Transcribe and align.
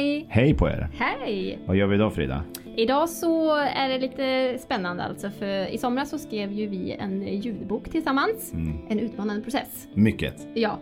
hej! 0.00 0.26
Hej 0.28 0.54
på 0.54 0.68
er! 0.68 0.88
Hej! 0.98 1.58
Vad 1.66 1.76
gör 1.76 1.86
vi 1.86 1.94
idag 1.94 2.12
Frida? 2.14 2.42
Idag 2.76 3.08
så 3.08 3.54
är 3.56 3.88
det 3.88 3.98
lite 3.98 4.58
spännande 4.58 5.02
alltså 5.02 5.30
för 5.30 5.66
i 5.74 5.78
somras 5.78 6.10
så 6.10 6.18
skrev 6.18 6.52
ju 6.52 6.66
vi 6.66 6.92
en 6.92 7.22
ljudbok 7.40 7.88
tillsammans. 7.90 8.52
Mm. 8.52 8.76
En 8.88 8.98
utmanande 8.98 9.42
process. 9.42 9.88
Mycket. 9.94 10.34
Ja. 10.54 10.78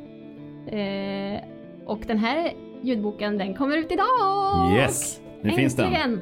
Eh, 0.67 1.41
och 1.87 2.01
den 2.07 2.19
här 2.19 2.53
ljudboken 2.83 3.39
den 3.39 3.55
kommer 3.55 3.77
ut 3.77 3.93
idag! 3.93 4.73
Yes! 4.77 5.21
Nu 5.43 5.51
finns 5.51 5.77
den. 5.77 5.87
Äntligen! 5.87 6.21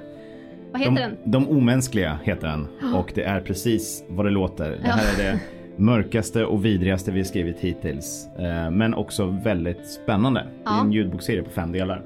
Vad 0.73 0.81
heter 0.81 0.95
De, 0.95 1.01
den? 1.01 1.17
de 1.25 1.49
omänskliga 1.49 2.19
heter 2.25 2.47
den 2.49 2.69
och 2.95 3.13
det 3.15 3.23
är 3.23 3.41
precis 3.41 4.05
vad 4.09 4.27
det 4.27 4.31
låter. 4.31 4.71
Det 4.71 4.89
här 4.89 5.03
Ja. 5.19 5.25
är 5.25 5.33
det 5.33 5.41
mörkaste 5.83 6.45
och 6.45 6.65
vidrigaste 6.65 7.13
vi 7.13 7.25
skrivit 7.25 7.61
hittills. 7.61 8.29
Eh, 8.39 8.71
Men 8.71 8.95
också 8.95 9.27
väldigt 9.45 9.87
spännande. 9.87 10.41
Det 10.41 10.71
är 10.71 10.75
Ja. 10.75 10.81
en 10.81 10.93
ljudbokserie 10.93 11.43
på 11.43 11.51
fem 11.51 11.73
delar. 11.73 12.03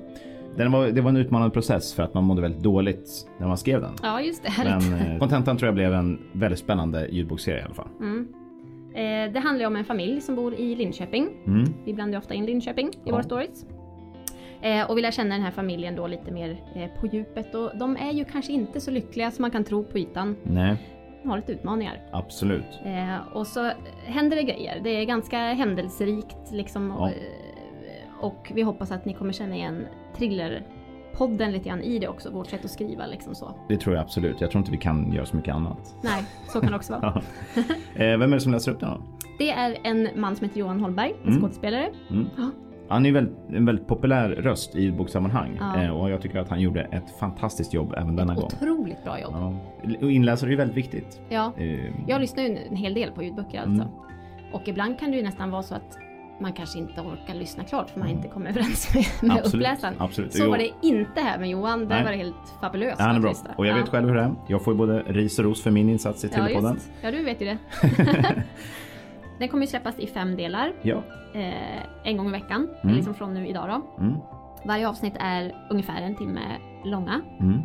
Den 0.56 0.72
var, 0.72 0.86
det 0.86 1.00
var 1.00 1.10
en 1.10 1.16
utmanande 1.16 1.52
process 1.52 1.94
för 1.94 2.02
att 2.02 2.14
man 2.14 2.24
mådde 2.24 2.42
väldigt 2.42 2.62
dåligt 2.62 3.28
när 3.38 3.46
man 3.48 3.58
skrev 3.58 3.80
den. 3.80 3.94
Ja 4.02 4.20
just 4.20 4.42
det, 4.42 4.50
härligt. 4.50 4.90
Men 4.90 5.12
eh, 5.12 5.18
kontentan 5.18 5.56
tror 5.56 5.66
jag 5.66 5.74
blev 5.74 5.94
en 5.94 6.18
väldigt 6.32 6.58
spännande 6.58 7.06
ljudbokserie 7.10 7.60
i 7.60 7.64
alla 7.64 7.74
fall. 7.74 7.88
Mm. 8.00 8.28
Eh, 8.94 9.32
det 9.32 9.40
handlar 9.40 9.66
om 9.66 9.76
en 9.76 9.84
familj 9.84 10.20
som 10.20 10.36
bor 10.36 10.54
i 10.54 10.74
Linköping. 10.74 11.28
Mm. 11.46 11.64
Vi 11.84 11.94
blandar 11.94 12.12
ju 12.14 12.18
ofta 12.18 12.34
in 12.34 12.46
Linköping 12.46 12.88
i 12.88 12.90
Ja. 13.04 13.12
våra 13.12 13.22
stories. 13.22 13.66
Eh, 14.62 14.90
och 14.90 14.96
vi 14.98 15.02
lär 15.02 15.10
känna 15.10 15.34
den 15.34 15.44
här 15.44 15.50
familjen 15.50 15.96
då 15.96 16.06
lite 16.06 16.30
mer 16.32 16.50
eh, 16.74 17.00
på 17.00 17.06
djupet 17.06 17.54
och 17.54 17.70
de 17.78 17.96
är 17.96 18.12
ju 18.12 18.24
kanske 18.24 18.52
inte 18.52 18.80
så 18.80 18.90
lyckliga 18.90 19.30
som 19.30 19.42
man 19.42 19.50
kan 19.50 19.64
tro 19.64 19.84
på 19.84 19.98
ytan. 19.98 20.36
Nej, 20.42 20.76
De 21.22 21.28
har 21.28 21.36
lite 21.36 21.52
utmaningar. 21.52 22.00
absolut. 22.12 22.80
Eh, 22.84 23.36
och 23.36 23.46
så 23.46 23.70
händer 24.04 24.36
det 24.36 24.42
grejer. 24.42 24.80
Det 24.84 24.90
är 24.90 25.04
ganska 25.04 25.38
händelserikt 25.38 26.52
liksom. 26.52 26.88
Ja. 26.88 26.94
Och, 27.04 27.08
eh, 27.08 27.14
och 28.20 28.52
vi 28.54 28.62
hoppas 28.62 28.90
att 28.92 29.04
ni 29.04 29.14
kommer 29.14 29.32
känna 29.32 29.54
igen 29.54 29.86
thrillerpodden 30.20 31.52
lite 31.52 31.68
grann 31.68 31.80
i 31.80 31.98
det 31.98 32.08
också. 32.08 32.30
Vårt 32.30 32.46
sätt 32.46 32.64
att 32.64 32.70
skriva 32.70 33.06
liksom 33.06 33.34
så. 33.34 33.54
Det 33.68 33.76
tror 33.76 33.94
jag 33.94 34.02
absolut. 34.02 34.40
Jag 34.40 34.50
tror 34.50 34.58
inte 34.60 34.70
vi 34.72 34.78
kan 34.78 35.12
göra 35.12 35.26
så 35.26 35.36
mycket 35.36 35.54
annat. 35.54 35.94
Nej, 36.02 36.24
så 36.48 36.60
kan 36.60 36.70
det 36.70 36.76
också 36.76 36.92
vara. 36.92 37.22
Ja. 37.54 37.62
Eh, 38.04 38.18
Vem 38.18 38.22
är 38.32 38.36
det 38.36 38.40
som 38.40 38.52
läser 38.52 38.72
upp 38.72 38.80
den 38.80 38.90
då? 38.90 39.02
Det 39.38 39.50
är 39.50 39.76
en 39.84 40.08
man 40.20 40.36
som 40.36 40.46
heter 40.46 40.60
Johan 40.60 40.80
Holmberg, 40.80 41.12
en 41.22 41.28
Mm. 41.28 41.40
skådespelare. 41.40 41.88
Mm. 42.10 42.26
Ja. 42.36 42.50
Han 42.88 43.06
är 43.06 43.12
väldigt, 43.12 43.34
en 43.48 43.66
väldigt 43.66 43.86
populär 43.86 44.28
röst 44.28 44.76
i 44.76 44.92
boksammanhang 44.92 45.56
Ja. 45.60 45.82
eh, 45.82 45.90
och 45.90 46.10
jag 46.10 46.20
tycker 46.22 46.38
att 46.38 46.48
han 46.48 46.60
gjorde 46.60 46.80
ett 46.82 47.10
fantastiskt 47.20 47.74
jobb 47.74 47.94
även 47.96 48.16
denna 48.16 48.34
gång. 48.34 48.44
Otroligt 48.44 49.04
bra 49.04 49.20
jobb. 49.20 49.34
Ja. 50.00 50.08
Inläsare 50.08 50.52
är 50.52 50.56
väldigt 50.56 50.76
viktigt. 50.76 51.20
Ja, 51.28 51.52
Eh, 51.56 51.80
jag 52.08 52.20
lyssnar 52.20 52.42
ju 52.44 52.58
en 52.70 52.76
hel 52.76 52.94
del 52.94 53.10
på 53.12 53.22
ljudböcker 53.22 53.58
alltså. 53.58 53.82
Mm. 53.82 53.88
Och 54.52 54.68
ibland 54.68 54.98
kan 54.98 55.10
det 55.10 55.16
ju 55.16 55.22
nästan 55.22 55.50
vara 55.50 55.62
så 55.62 55.74
att 55.74 55.98
man 56.40 56.52
kanske 56.52 56.78
inte 56.78 57.00
orkar 57.00 57.34
lyssna 57.34 57.64
klart 57.64 57.90
för 57.90 58.00
man 58.00 58.08
inte 58.08 58.28
kommer 58.28 58.50
överens 58.50 58.94
med, 58.94 59.04
med 59.22 59.36
Absolut, 59.38 59.54
uppläsaren. 59.54 59.94
absolut. 59.98 60.34
Så 60.34 60.50
var 60.50 60.58
det 60.58 60.70
inte 60.82 61.20
här 61.20 61.38
med 61.38 61.50
Johan. 61.50 61.80
Där 61.80 61.86
Nej. 61.88 62.04
var 62.04 62.10
det 62.10 62.16
helt 62.16 62.54
fabulöst. 62.60 62.96
Ja, 62.98 63.04
han 63.04 63.16
är 63.16 63.20
bra. 63.20 63.34
Och 63.56 63.66
jag 63.66 63.76
Ja. 63.76 63.80
vet 63.80 63.88
själv 63.88 64.08
hur 64.08 64.14
det 64.14 64.22
är. 64.22 64.34
Jag 64.46 64.62
får 64.64 64.72
ju 64.74 64.78
både 64.78 65.02
ris 65.02 65.38
och 65.38 65.44
ros 65.44 65.62
för 65.62 65.70
min 65.70 65.88
insats 65.88 66.24
i 66.24 66.26
Ja, 66.26 66.34
Trillepodden. 66.34 66.74
just. 66.74 66.90
Ja, 67.02 67.10
du 67.10 67.24
vet 67.24 67.40
ju 67.42 67.46
det. 67.46 67.58
Den 69.38 69.48
kommer 69.48 69.62
ju 69.62 69.66
släppas 69.66 69.98
i 69.98 70.06
fem 70.06 70.36
delar. 70.36 70.72
Ja. 70.82 71.02
Eh, 71.34 71.82
en 72.04 72.16
gång 72.16 72.28
i 72.28 72.30
veckan. 72.32 72.68
Mm. 72.82 72.96
Liksom 72.96 73.14
från 73.14 73.34
nu 73.34 73.46
idag 73.46 73.68
då. 73.68 74.02
Mm. 74.04 74.16
Varje 74.64 74.88
avsnitt 74.88 75.14
är 75.20 75.54
ungefär 75.70 76.02
en 76.02 76.14
timme 76.16 76.40
långa. 76.84 77.20
Mm. 77.40 77.58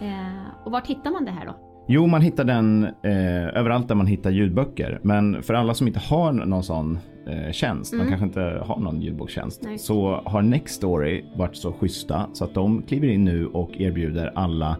Eh, 0.00 0.44
och 0.64 0.72
vart 0.72 0.86
hittar 0.86 1.10
man 1.10 1.24
det 1.24 1.30
här 1.30 1.46
då? 1.46 1.54
Jo, 1.94 2.06
man 2.06 2.22
hittar 2.22 2.44
den 2.44 2.84
eh, 2.84 3.46
överallt 3.58 3.88
där 3.88 3.94
man 3.94 4.06
hittar 4.06 4.30
ljudböcker. 4.30 5.00
Men 5.02 5.42
för 5.42 5.54
alla 5.54 5.74
som 5.74 5.86
inte 5.86 6.00
har 6.00 6.32
någon 6.32 6.62
sån 6.62 6.98
eh, 7.28 7.52
tjänst, 7.52 7.92
Mm. 7.92 8.04
man 8.06 8.10
kanske 8.18 8.26
inte 8.26 8.64
har 8.66 8.80
någon 8.80 9.00
ljudbokstjänst, 9.00 9.62
Nej. 9.62 9.78
så 9.78 10.22
har 10.24 10.42
Nextory 10.42 11.24
varit 11.36 11.56
så 11.56 11.72
schyssta 11.72 12.26
så 12.32 12.44
att 12.44 12.54
de 12.54 12.82
kliver 12.82 13.08
in 13.08 13.24
nu 13.24 13.46
och 13.46 13.80
erbjuder 13.80 14.32
alla 14.34 14.76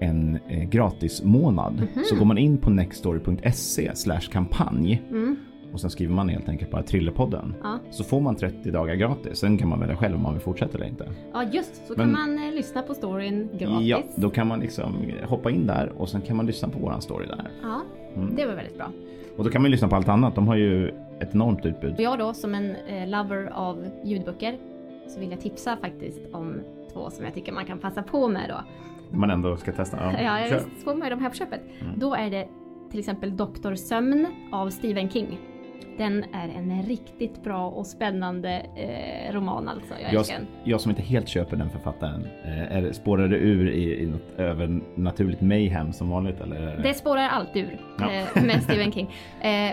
en 0.00 0.38
eh, 0.48 0.68
gratis 0.68 1.22
månad. 1.24 1.74
Mhm. 1.74 2.04
Så 2.04 2.16
går 2.16 2.24
man 2.24 2.38
in 2.38 2.58
på 2.58 2.70
nextory.se 2.70 3.90
kampanj 4.32 5.02
Mm. 5.10 5.36
Och 5.72 5.80
sen 5.80 5.90
skriver 5.90 6.14
man 6.14 6.28
helt 6.28 6.48
enkelt 6.48 6.70
bara 6.70 6.82
Trillepodden. 6.82 7.54
Ja. 7.62 7.78
Så 7.90 8.04
får 8.04 8.20
man 8.20 8.36
30 8.36 8.70
dagar 8.70 8.94
gratis. 8.94 9.38
Sen 9.38 9.58
kan 9.58 9.68
man 9.68 9.80
välja 9.80 9.96
själv 9.96 10.16
om 10.16 10.22
man 10.22 10.32
vill 10.32 10.42
fortsätta 10.42 10.78
eller 10.78 10.86
inte. 10.86 11.08
ja, 11.32 11.44
just 11.52 11.86
så 11.86 11.94
Men- 11.96 11.98
kan 11.98 12.12
man 12.12 12.48
eh, 12.48 12.54
lyssna 12.54 12.82
på 12.82 12.94
storyn 12.94 13.48
gratis. 13.58 13.86
Ja, 13.86 14.02
då 14.16 14.30
kan 14.30 14.46
man 14.46 14.60
liksom 14.60 15.10
hoppa 15.24 15.50
in 15.50 15.66
där 15.66 15.92
och 15.96 16.08
sen 16.08 16.20
kan 16.20 16.36
man 16.36 16.46
lyssna 16.46 16.68
på 16.68 16.78
våran 16.78 17.02
story 17.02 17.26
där. 17.26 17.50
Ja, 17.62 17.80
Mm. 18.16 18.34
det 18.36 18.46
var 18.46 18.54
väldigt 18.54 18.76
bra. 18.76 18.90
Och 19.36 19.44
då 19.44 19.50
kan 19.50 19.62
man 19.62 19.70
lyssna 19.70 19.88
på 19.88 19.96
allt 19.96 20.08
annat. 20.08 20.34
De 20.34 20.48
har 20.48 20.56
ju 20.56 20.88
ett 21.20 21.34
enormt 21.34 21.66
utbud. 21.66 21.94
Jag 21.98 22.18
då 22.18 22.34
som 22.34 22.54
en 22.54 22.76
eh, 22.76 23.08
lover 23.08 23.50
av 23.54 23.86
ljudböcker 24.04 24.58
så 25.08 25.20
vill 25.20 25.30
jag 25.30 25.40
tipsa 25.40 25.76
faktiskt 25.76 26.20
om 26.32 26.54
två 26.92 27.10
som 27.10 27.24
jag 27.24 27.34
tycker 27.34 27.52
man 27.52 27.64
kan 27.64 27.78
passa 27.78 28.02
på 28.02 28.28
med 28.28 28.42
då. 28.48 28.64
Man 29.16 29.30
ändå 29.30 29.56
ska 29.56 29.72
testa. 29.72 29.96
Ja, 30.22 30.38
Ja, 30.40 30.56
visst 30.56 30.84
får 30.84 30.94
man 30.94 31.08
ju 31.08 31.14
de 31.14 31.22
här 31.22 31.30
på 31.30 31.36
köpet. 31.36 31.60
Mm. 31.80 31.98
Då 31.98 32.14
är 32.14 32.30
det 32.30 32.48
till 32.90 32.98
exempel 33.00 33.36
Doktor 33.36 33.74
Sömn 33.74 34.26
av 34.52 34.70
Stephen 34.70 35.10
King. 35.10 35.38
Den 36.00 36.24
är 36.32 36.48
en 36.48 36.82
riktigt 36.82 37.42
bra 37.44 37.66
och 37.68 37.86
spännande 37.86 38.66
eh, 38.76 39.32
roman 39.32 39.68
alltså. 39.68 39.94
Jag 40.02 40.12
Jag, 40.14 40.26
jag 40.64 40.80
som 40.80 40.90
inte 40.90 41.02
helt 41.02 41.28
köper 41.28 41.56
den 41.56 41.70
författaren, 41.70 42.26
eh, 42.44 42.76
är, 42.76 42.92
spårar 42.92 43.28
det 43.28 43.36
ur 43.36 43.70
i, 43.70 44.02
i 44.02 44.06
något 44.06 44.38
övernaturligt 44.38 45.40
mayhem 45.40 45.92
som 45.92 46.10
vanligt? 46.10 46.40
Eller? 46.40 46.80
Det 46.82 46.94
spårar 46.94 47.28
allt 47.28 47.56
ur 47.56 47.80
Ja. 47.98 48.12
eh, 48.12 48.44
med 48.44 48.62
Stephen 48.62 48.92
King. 48.92 49.10
Eh, 49.40 49.72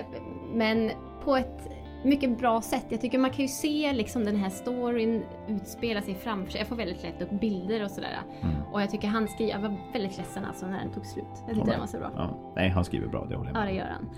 men 0.53 0.91
på 1.23 1.35
ett 1.35 1.69
mycket 2.03 2.37
bra 2.39 2.61
sätt. 2.61 2.85
Jag 2.89 3.01
tycker 3.01 3.17
man 3.17 3.29
kan 3.29 3.41
ju 3.41 3.47
se 3.47 3.93
liksom 3.93 4.25
den 4.25 4.35
här 4.35 4.49
storyn 4.49 5.23
utspela 5.47 6.01
sig 6.01 6.16
framför 6.16 6.51
sig. 6.51 6.61
Jag 6.61 6.67
får 6.67 6.75
väldigt 6.75 7.03
lätt 7.03 7.21
upp 7.21 7.39
bilder 7.41 7.83
och 7.83 7.91
sådär. 7.91 8.19
Mm. 8.41 8.55
Och 8.71 8.81
jag 8.81 8.89
tycker 8.89 9.07
han 9.07 9.27
skriver, 9.27 9.51
jag 9.51 9.59
var 9.59 9.77
väldigt 9.93 10.17
ledsen 10.17 10.45
alltså 10.45 10.67
när 10.67 10.79
den 10.79 10.91
tog 10.91 11.05
slut. 11.05 11.25
Jag 11.47 11.55
tyckte 11.55 11.69
Ja, 11.69 11.71
den 11.71 11.79
var 11.79 11.87
så 11.87 11.97
bra. 11.97 12.11
Ja, 12.16 12.53
nej, 12.55 12.69
han 12.69 12.85
skriver 12.85 13.07
bra, 13.07 13.25
det 13.29 13.35
håller 13.35 13.49
jag 13.49 13.57
Ja, 13.57 13.66
med 13.66 13.73
det 13.73 13.77
gör 13.77 13.87
han. 13.89 14.09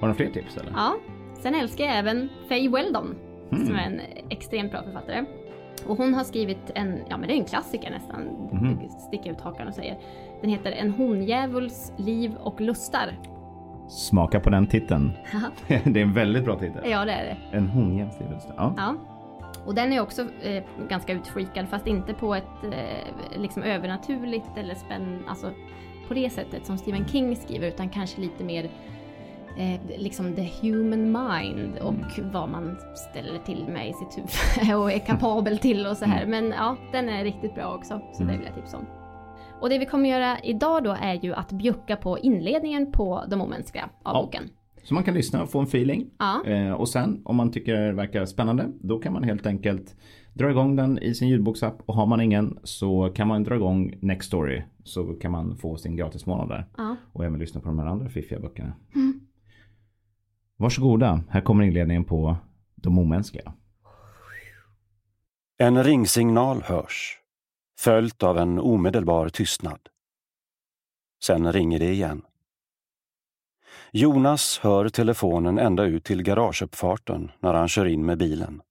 Har 0.00 0.08
du 0.08 0.14
fler 0.14 0.30
tips 0.30 0.56
eller? 0.56 0.72
Ja. 0.76 0.94
Sen 1.34 1.54
älskar 1.54 1.84
jag 1.84 1.96
även 1.98 2.28
Faye 2.48 2.68
Weldon 2.70 3.14
Mm. 3.52 3.66
som 3.66 3.74
är 3.76 3.82
en 3.86 4.00
extremt 4.30 4.70
bra 4.72 4.82
författare. 4.82 5.24
Och 5.86 5.96
hon 5.98 6.14
har 6.14 6.24
skrivit 6.24 6.70
en, 6.74 6.98
ja 7.08 7.16
men 7.16 7.28
det 7.28 7.34
är 7.34 7.38
en 7.38 7.44
klassiker 7.44 7.90
nästan, 7.90 8.22
Mhm. 8.52 8.88
sticker 9.08 9.30
ut 9.32 9.40
hakan 9.40 9.68
och 9.68 9.74
säger. 9.74 9.98
Den 10.40 10.50
heter 10.50 10.72
En 10.72 10.90
honjävuls 10.90 11.92
liv 11.96 12.34
och 12.40 12.60
lustar. 12.60 13.18
Smaka 13.88 14.40
på 14.40 14.50
den 14.50 14.66
titeln. 14.66 15.12
det 15.68 15.74
är 16.00 16.02
en 16.02 16.12
väldigt 16.12 16.44
bra 16.44 16.58
titel. 16.58 16.90
ja 16.90 17.04
det 17.04 17.12
är 17.12 17.24
det. 17.24 17.56
En 17.56 17.66
honjämställd 17.68 18.30
ja. 18.56 18.74
Ja. 18.76 18.94
Och 19.66 19.74
den 19.74 19.92
är 19.92 20.00
också 20.00 20.22
eh, 20.42 20.62
ganska 20.88 21.12
utfreakad 21.12 21.68
fast 21.68 21.86
inte 21.86 22.14
på 22.14 22.34
ett 22.34 22.64
eh, 22.64 23.40
liksom 23.40 23.62
övernaturligt 23.62 24.46
eller 24.56 24.74
spännande, 24.74 25.18
alltså 25.28 25.50
på 26.08 26.14
det 26.14 26.30
sättet 26.30 26.66
som 26.66 26.78
Stephen 26.78 27.08
King 27.08 27.36
skriver 27.36 27.68
utan 27.68 27.88
kanske 27.88 28.20
lite 28.20 28.44
mer 28.44 28.68
eh, 29.58 29.80
liksom 29.98 30.34
the 30.34 30.48
human 30.62 31.02
mind 31.12 31.78
och 31.78 31.94
vad 32.32 32.48
man 32.48 32.76
ställer 33.10 33.38
till 33.38 33.64
med 33.68 33.88
i 33.88 33.92
sitt 33.92 34.18
huvud 34.18 34.76
och 34.82 34.92
är 34.92 34.98
kapabel 34.98 35.58
till 35.58 35.86
och 35.86 35.96
så 35.96 36.04
här. 36.04 36.26
Men 36.26 36.48
ja, 36.50 36.76
den 36.92 37.08
är 37.08 37.24
riktigt 37.24 37.54
bra 37.54 37.74
också 37.74 38.00
så 38.12 38.18
det 38.18 38.24
Mm. 38.24 38.36
vill 38.38 38.46
jag 38.46 38.54
tipsa 38.54 38.76
om. 38.78 38.84
Och 39.60 39.68
det 39.68 39.78
vi 39.78 39.86
kommer 39.86 40.08
göra 40.08 40.38
idag 40.42 40.84
då 40.84 40.96
är 41.00 41.14
ju 41.14 41.34
att 41.34 41.52
bjucka 41.52 41.96
på 41.96 42.18
inledningen 42.18 42.92
på 42.92 43.24
De 43.30 43.40
omänskliga 43.40 43.84
av 44.02 44.16
Ja. 44.16 44.22
boken. 44.22 44.42
Så 44.82 44.94
man 44.94 45.04
kan 45.04 45.14
lyssna 45.14 45.42
och 45.42 45.50
få 45.50 45.58
en 45.58 45.64
feeling. 45.66 46.06
Ja. 46.18 46.44
Eh, 46.46 46.72
och 46.72 46.88
sen 46.88 47.22
om 47.24 47.36
man 47.36 47.52
tycker 47.52 47.74
det 47.74 47.92
verkar 47.92 48.26
spännande 48.26 48.66
då 48.80 48.98
kan 48.98 49.12
man 49.12 49.22
helt 49.22 49.46
enkelt 49.46 49.96
dra 50.32 50.50
igång 50.50 50.76
den 50.76 50.98
i 50.98 51.14
sin 51.14 51.28
ljudboksapp 51.28 51.82
och 51.86 51.94
har 51.94 52.06
man 52.06 52.20
ingen 52.20 52.58
så 52.62 53.10
kan 53.14 53.28
man 53.28 53.42
dra 53.44 53.54
igång 53.54 53.94
Nextory 54.00 54.62
så 54.84 55.04
kan 55.04 55.32
man 55.32 55.56
få 55.56 55.76
sin 55.76 55.96
gratis 55.96 56.26
månad 56.26 56.48
där 56.48 56.64
ja. 56.76 56.96
och 57.12 57.24
även 57.24 57.38
lyssna 57.38 57.60
på 57.60 57.68
de 57.68 57.78
här 57.78 57.86
andra 57.86 58.08
fiffiga 58.08 58.40
böckerna. 58.40 58.72
Varsågoda, 60.56 61.20
här 61.30 61.40
kommer 61.40 61.64
inledningen 61.64 62.04
på 62.04 62.36
De 62.74 62.98
omänskliga. 62.98 63.54
En 65.58 65.84
ringsignal 65.84 66.62
hörs, 66.62 67.18
följt 67.78 68.22
av 68.22 68.38
en 68.38 68.58
omedelbar 68.58 69.28
tystnad. 69.28 69.88
Sen 71.22 71.52
ringer 71.52 71.78
det 71.78 71.92
igen. 71.92 72.22
Jonas 73.92 74.58
hör 74.58 74.88
telefonen 74.88 75.58
ända 75.58 75.84
ut 75.84 76.04
till 76.04 76.22
garageuppfarten 76.22 77.30
när 77.40 77.54
han 77.54 77.68
kör 77.68 77.86
in 77.86 78.06
med 78.06 78.18
bilen. 78.18 78.62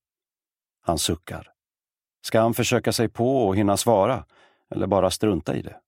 Han 0.81 0.97
suckar. 0.97 1.53
Ska 2.21 2.41
han 2.41 2.53
försöka 2.53 2.93
sig 2.93 3.09
på 3.09 3.47
och 3.47 3.55
hinna 3.55 3.77
svara 3.77 4.25
eller 4.69 4.87
bara 4.87 5.11
strunta 5.11 5.55
i 5.55 5.61
det? 5.61 5.79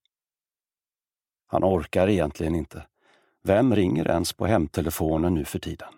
Han 1.48 1.64
orkar 1.64 2.08
egentligen 2.08 2.56
inte. 2.56 2.86
Vem 3.48 3.76
ringer 3.76 4.08
ens 4.08 4.34
på 4.34 4.46
hemtelefonen 4.46 5.34
nu 5.34 5.46
för 5.46 5.60
tiden? 5.60 5.94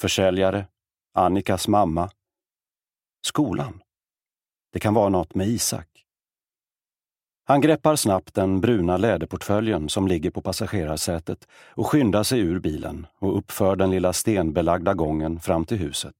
Försäljare? 0.00 0.66
Annikas 1.14 1.68
mamma? 1.68 2.10
Skolan? 3.26 3.82
Det 4.72 4.80
kan 4.80 4.94
vara 4.94 5.08
något 5.08 5.34
med 5.34 5.48
Isak. 5.48 5.88
Han 7.44 7.60
greppar 7.60 7.96
snabbt 7.96 8.34
den 8.34 8.60
bruna 8.60 8.96
läderportföljen 8.96 9.88
som 9.88 10.08
ligger 10.08 10.30
på 10.30 10.42
passagerarsätet 10.42 11.48
och 11.68 11.86
skyndar 11.86 12.22
sig 12.22 12.40
ur 12.40 12.58
bilen 12.58 13.06
och 13.18 13.38
uppför 13.38 13.76
den 13.76 13.90
lilla 13.90 14.12
stenbelagda 14.12 14.94
gången 14.94 15.40
fram 15.40 15.64
till 15.64 15.78
huset. 15.78 16.16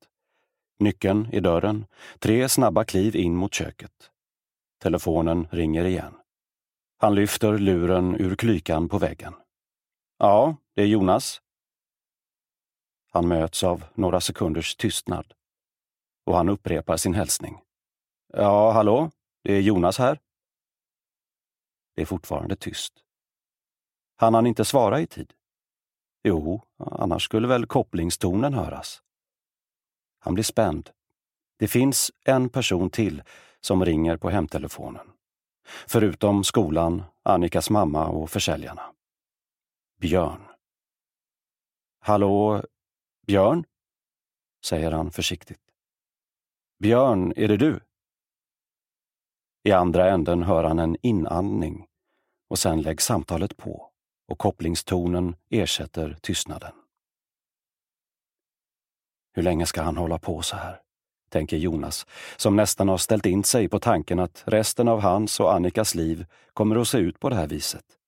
Nyckeln 0.79 1.29
i 1.33 1.41
dörren, 1.41 1.85
tre 2.19 2.49
snabba 2.49 2.85
kliv 2.85 3.17
in 3.17 3.37
mot 3.37 3.55
köket. 3.55 4.11
Telefonen 4.83 5.47
ringer 5.51 5.85
igen. 5.85 6.15
Han 6.99 7.15
lyfter 7.15 7.59
luren 7.59 8.17
ur 8.19 8.35
klykan 8.35 8.89
på 8.89 8.99
väggen. 8.99 9.35
Ja, 10.25 10.57
det 10.75 10.83
är 10.83 10.87
Jonas. 10.87 11.43
Han 13.13 13.29
möts 13.29 13.65
av 13.65 13.85
några 13.95 14.21
sekunders 14.21 14.77
tystnad 14.77 15.35
och 16.27 16.37
han 16.37 16.49
upprepar 16.49 16.97
sin 16.97 17.15
hälsning. 17.15 17.61
Ja, 18.33 18.71
hallå? 18.71 19.11
Det 19.45 19.53
är 19.53 19.61
Jonas 19.61 19.99
här. 19.99 20.19
Det 21.95 22.03
är 22.03 22.07
fortfarande 22.07 22.57
tyst. 22.57 22.93
Han 24.17 24.35
han 24.35 24.47
inte 24.47 24.65
svara 24.65 25.01
i 25.01 25.07
tid? 25.07 25.33
Jo, 26.25 26.63
annars 26.79 27.25
skulle 27.25 27.49
väl 27.49 27.67
kopplingstonen 27.67 28.55
höras. 28.55 29.03
Han 30.19 30.35
blir 30.35 30.45
spänd. 30.45 30.91
Det 31.59 31.69
finns 31.69 32.11
en 32.25 32.49
person 32.49 32.91
till 32.91 33.23
som 33.61 33.85
ringer 33.85 34.17
på 34.17 34.31
hemtelefonen. 34.31 35.13
Förutom 35.87 36.45
skolan, 36.45 37.03
Annikas 37.23 37.71
mamma 37.71 38.07
och 38.07 38.31
försäljarna. 38.31 38.93
Björn. 40.03 40.41
Hallå, 41.99 42.65
Björn? 43.27 43.65
säger 44.65 44.93
han 44.93 45.11
försiktigt. 45.11 45.61
Björn, 46.79 47.33
är 47.37 47.49
det 47.49 47.57
du? 47.57 47.81
I 49.65 49.73
andra 49.73 50.11
änden 50.11 50.43
hör 50.43 50.65
han 50.65 50.79
en 50.79 50.97
inandning 51.03 51.87
och 52.49 52.59
sen 52.59 52.83
läggs 52.83 53.05
samtalet 53.05 53.57
på 53.57 53.91
och 54.29 54.39
kopplingstonen 54.39 55.37
ersätter 55.51 56.19
tystnaden. 56.21 56.73
Hur 59.33 59.43
länge 59.43 59.67
ska 59.67 59.83
han 59.83 59.97
hålla 59.97 60.19
på 60.19 60.43
så 60.43 60.57
här? 60.57 60.81
tänker 61.29 61.57
Jonas, 61.57 62.07
som 62.37 62.57
nästan 62.57 62.89
har 62.89 62.99
ställt 62.99 63.27
in 63.27 63.45
sig 63.45 63.69
på 63.69 63.79
tanken 63.79 64.19
att 64.19 64.43
resten 64.47 64.89
av 64.89 65.01
hans 65.01 65.41
och 65.41 65.55
Annikas 65.55 65.95
liv 65.95 66.27
kommer 66.53 66.77
att 66.77 66.89
se 66.89 66.99
ut 66.99 67.21
på 67.21 67.29
det 67.29 67.37
här 67.37 67.49
viset. 67.49 67.99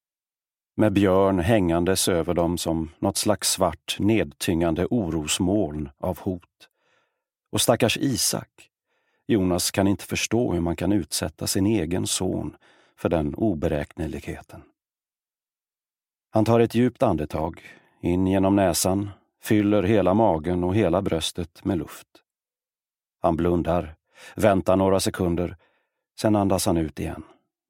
Med 0.76 0.92
Björn 0.92 1.38
hängandes 1.38 2.08
över 2.08 2.34
dem 2.34 2.58
som 2.58 2.90
något 2.98 3.16
slags 3.16 3.50
svart, 3.50 3.96
nedtyngande 3.98 4.86
orosmoln 4.86 5.90
av 5.98 6.18
hot. 6.18 6.68
Och 7.52 7.60
stackars 7.60 7.96
Isak. 7.96 8.70
Jonas 9.26 9.70
kan 9.70 9.88
inte 9.88 10.04
förstå 10.04 10.52
hur 10.52 10.60
man 10.60 10.76
kan 10.76 10.92
utsätta 10.92 11.46
sin 11.46 11.66
egen 11.66 12.06
son 12.06 12.56
för 12.96 13.08
den 13.08 13.34
oberäkneligheten. 13.34 14.62
Han 16.30 16.44
tar 16.44 16.60
ett 16.60 16.74
djupt 16.74 17.02
andetag, 17.02 17.60
in 18.00 18.26
genom 18.26 18.56
näsan, 18.56 19.10
fyller 19.42 19.82
hela 19.82 20.14
magen 20.14 20.64
och 20.64 20.74
hela 20.74 21.02
bröstet 21.02 21.64
med 21.64 21.78
luft. 21.78 22.08
Han 23.22 23.36
blundar, 23.36 23.94
väntar 24.36 24.76
några 24.76 25.00
sekunder, 25.00 25.56
sen 26.20 26.36
andas 26.36 26.66
han 26.66 26.76
ut 26.76 27.00
igen 27.00 27.22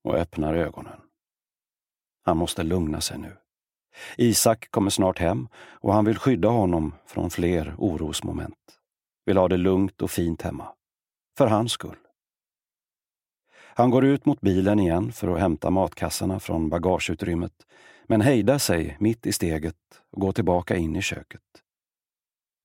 och 0.05 0.15
öppnar 0.15 0.55
ögonen. 0.55 1.04
Han 2.25 2.37
måste 2.37 2.63
lugna 2.63 3.01
sig 3.01 3.19
nu. 3.19 3.37
Isak 4.17 4.71
kommer 4.71 4.91
snart 4.91 5.19
hem 5.19 5.49
och 5.71 5.93
han 5.93 6.05
vill 6.05 6.19
skydda 6.19 6.49
honom 6.49 6.95
från 7.07 7.31
fler 7.31 7.75
orosmoment. 7.79 8.79
Vill 9.27 9.37
ha 9.37 9.49
det 9.49 9.57
lugnt 9.57 10.03
och 10.03 10.11
fint 10.11 10.43
hemma. 10.43 10.69
För 11.39 11.47
hans 11.47 11.73
skull. 11.73 11.97
Han 13.77 13.91
går 13.91 14.05
ut 14.05 14.27
mot 14.27 14.41
bilen 14.41 14.81
igen 14.81 15.13
för 15.13 15.29
att 15.29 15.41
hämta 15.41 15.71
matkassarna 15.71 16.41
från 16.41 16.69
bagageutrymmet 16.69 17.67
men 18.07 18.21
hejdar 18.21 18.59
sig 18.59 18.97
mitt 19.01 19.27
i 19.27 19.33
steget 19.33 19.77
och 20.13 20.21
går 20.21 20.33
tillbaka 20.33 20.77
in 20.77 20.97
i 20.97 21.03
köket. 21.03 21.41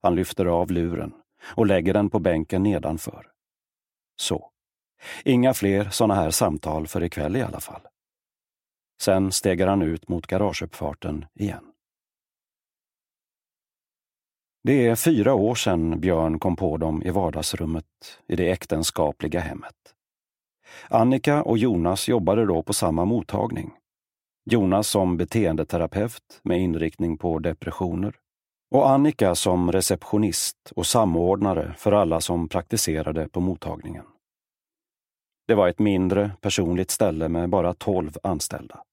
Han 0.02 0.16
lyfter 0.16 0.46
av 0.46 0.72
luren 0.72 1.14
och 1.44 1.66
lägger 1.66 1.94
den 1.94 2.10
på 2.10 2.20
bänken 2.20 2.64
nedanför. 2.64 3.28
Så. 4.16 4.52
Inga 5.24 5.54
fler 5.54 5.90
sådana 5.90 6.16
här 6.16 6.32
samtal 6.32 6.88
för 6.88 7.04
ikväll 7.04 7.36
i 7.36 7.42
alla 7.42 7.60
fall. 7.60 7.82
Sen 9.02 9.32
stegar 9.32 9.68
han 9.68 9.82
ut 9.82 10.10
mot 10.10 10.28
garageuppfarten 10.28 11.26
igen. 11.34 11.66
Det 14.64 14.88
är 14.88 14.96
fyra 14.96 15.34
år 15.34 15.56
sedan 15.56 16.00
Björn 16.00 16.40
kom 16.40 16.56
på 16.56 16.78
dem 16.78 17.04
i 17.04 17.10
vardagsrummet 17.10 17.86
i 18.28 18.36
det 18.36 18.52
äktenskapliga 18.52 19.40
hemmet. 19.40 19.76
Annika 20.90 21.44
och 21.44 21.58
Jonas 21.58 22.08
jobbade 22.08 22.46
då 22.46 22.64
på 22.64 22.74
samma 22.74 23.06
mottagning. 23.06 23.72
Jonas 24.46 24.88
som 24.88 25.18
beteendeterapeut 25.18 26.42
med 26.44 26.62
inriktning 26.62 27.18
på 27.18 27.40
depressioner 27.40 28.16
och 28.72 28.90
Annika 28.90 29.36
som 29.36 29.72
receptionist 29.72 30.72
och 30.76 30.86
samordnare 30.86 31.74
för 31.78 31.92
alla 31.92 32.22
som 32.22 32.50
praktiserade 32.50 33.30
på 33.30 33.40
mottagningen. 33.40 34.06
Det 35.48 35.56
var 35.56 35.68
ett 35.68 35.80
mindre, 35.80 36.32
personligt 36.42 36.92
ställe 36.92 37.30
med 37.30 37.50
bara 37.50 37.74
tolv 37.74 38.18
anställda. 38.24 38.84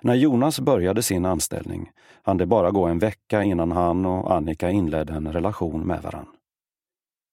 När 0.00 0.14
Jonas 0.14 0.60
började 0.60 1.02
sin 1.02 1.24
anställning 1.24 1.90
hann 2.22 2.36
det 2.36 2.46
bara 2.46 2.70
gå 2.70 2.84
en 2.86 2.98
vecka 2.98 3.42
innan 3.42 3.72
han 3.72 4.06
och 4.06 4.34
Annika 4.34 4.70
inledde 4.70 5.12
en 5.12 5.32
relation 5.32 5.86
med 5.86 6.02
varann. 6.02 6.28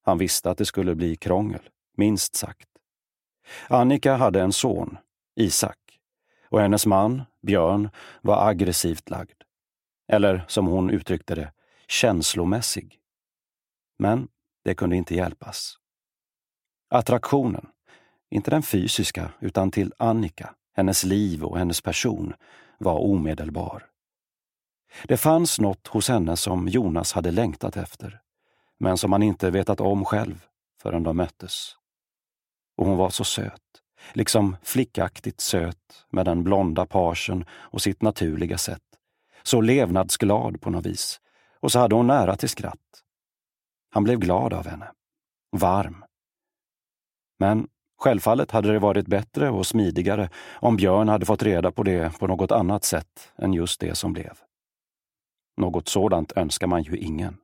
Han 0.06 0.18
visste 0.18 0.52
att 0.52 0.58
det 0.58 0.66
skulle 0.66 0.96
bli 0.96 1.16
krångel, 1.16 1.70
minst 1.98 2.36
sagt. 2.36 2.70
Annika 3.68 4.16
hade 4.16 4.42
en 4.42 4.54
son, 4.54 4.98
Isak, 5.36 6.00
och 6.50 6.60
hennes 6.60 6.86
man, 6.86 7.22
Björn, 7.42 7.90
var 8.22 8.50
aggressivt 8.50 9.10
lagd. 9.10 9.44
Eller 10.08 10.46
som 10.48 10.68
hon 10.68 10.90
uttryckte 10.90 11.36
det, 11.36 11.52
känslomässig. 11.88 13.00
Men 14.00 14.28
det 14.66 14.76
kunde 14.76 14.96
inte 14.96 15.16
hjälpas. 15.16 15.78
Attraktionen, 16.90 17.68
inte 18.30 18.52
den 18.52 18.64
fysiska 18.64 19.32
utan 19.40 19.72
till 19.72 19.94
Annika, 19.98 20.56
hennes 20.74 21.04
liv 21.04 21.44
och 21.44 21.58
hennes 21.58 21.82
person, 21.82 22.34
var 22.78 23.00
omedelbar. 23.00 23.86
Det 25.08 25.18
fanns 25.18 25.60
något 25.60 25.88
hos 25.88 26.10
henne 26.10 26.38
som 26.38 26.68
Jonas 26.68 27.14
hade 27.14 27.32
längtat 27.32 27.78
efter, 27.78 28.22
men 28.80 28.98
som 28.98 29.12
han 29.12 29.24
inte 29.24 29.52
vetat 29.52 29.82
om 29.82 30.06
själv 30.06 30.46
förrän 30.82 31.04
de 31.04 31.18
möttes. 31.18 31.76
Och 32.78 32.86
hon 32.86 32.98
var 32.98 33.10
så 33.10 33.24
söt, 33.24 33.62
liksom 34.14 34.58
flickaktigt 34.64 35.42
söt 35.42 36.06
med 36.10 36.26
den 36.26 36.44
blonda 36.44 36.86
parsen 36.86 37.46
och 37.52 37.82
sitt 37.82 38.02
naturliga 38.02 38.58
sätt. 38.58 38.82
Så 39.44 39.62
levnadsglad 39.62 40.62
på 40.62 40.70
något 40.70 40.86
vis. 40.86 41.20
Och 41.60 41.72
så 41.72 41.80
hade 41.80 41.96
hon 41.96 42.08
nära 42.08 42.36
till 42.36 42.50
skratt. 42.50 43.04
Han 43.90 44.04
blev 44.04 44.20
glad 44.20 44.54
av 44.54 44.68
henne. 44.68 44.92
Varm. 45.52 46.06
Men 47.40 47.68
självfallet 48.04 48.52
hade 48.52 48.72
det 48.72 48.80
varit 48.80 49.08
bättre 49.08 49.50
och 49.50 49.68
smidigare 49.68 50.30
om 50.54 50.76
Björn 50.76 51.10
hade 51.10 51.26
fått 51.26 51.44
reda 51.44 51.72
på 51.72 51.84
det 51.84 52.20
på 52.20 52.28
något 52.28 52.52
annat 52.52 52.84
sätt 52.84 53.32
än 53.38 53.54
just 53.54 53.80
det 53.80 53.96
som 53.96 54.14
blev. 54.14 54.38
Något 55.58 55.88
sådant 55.88 56.32
önskar 56.36 56.68
man 56.68 56.84
ju 56.84 56.98
ingen. 56.98 57.38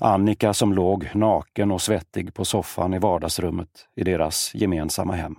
Annika 0.00 0.54
som 0.54 0.72
låg 0.72 1.10
naken 1.14 1.70
och 1.70 1.82
svettig 1.82 2.34
på 2.34 2.44
soffan 2.44 2.94
i 2.94 2.98
vardagsrummet 2.98 3.88
i 3.96 4.04
deras 4.04 4.54
gemensamma 4.54 5.12
hem. 5.12 5.36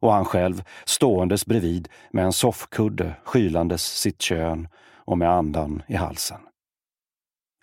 Och 0.00 0.12
han 0.12 0.24
själv 0.24 0.62
ståendes 0.84 1.46
bredvid 1.46 1.88
med 2.10 2.24
en 2.24 2.32
soffkudde 2.32 3.14
skylandes 3.24 3.82
sitt 3.84 4.22
kön 4.22 4.68
och 4.94 5.18
med 5.18 5.30
andan 5.30 5.82
i 5.86 5.94
halsen. 5.94 6.40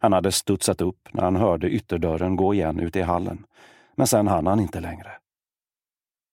Han 0.01 0.13
hade 0.13 0.32
studsat 0.32 0.82
upp 0.82 1.10
när 1.12 1.24
han 1.24 1.36
hörde 1.36 1.70
ytterdörren 1.70 2.36
gå 2.36 2.53
igen 2.53 2.79
ute 2.79 3.00
i 3.00 3.01
hallen, 3.01 3.46
men 3.96 4.08
sen 4.08 4.27
hann 4.27 4.48
han 4.48 4.60
inte 4.60 4.79
längre. 4.79 5.12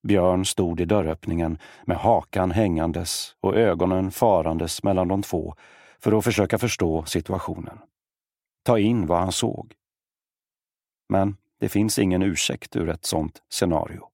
Björn 0.06 0.44
stod 0.44 0.80
i 0.80 0.84
dörröppningen 0.84 1.58
med 1.84 1.96
hakan 1.96 2.50
hängandes 2.50 3.36
och 3.40 3.56
ögonen 3.56 4.10
farandes 4.10 4.82
mellan 4.82 5.08
de 5.08 5.22
två 5.22 5.54
för 5.98 6.18
att 6.18 6.24
försöka 6.24 6.58
förstå 6.58 7.04
situationen. 7.04 7.78
Ta 8.64 8.78
in 8.78 9.06
vad 9.06 9.18
han 9.18 9.32
såg. 9.32 9.74
Men 11.08 11.36
det 11.60 11.68
finns 11.68 11.98
ingen 11.98 12.22
ursäkt 12.22 12.76
ur 12.76 12.88
ett 12.88 13.04
sådant 13.04 13.42
scenario. 13.48 14.08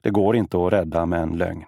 Det 0.00 0.10
går 0.10 0.36
inte 0.36 0.66
att 0.66 0.72
rädda 0.72 1.06
med 1.06 1.22
en 1.22 1.38
lögn. 1.38 1.64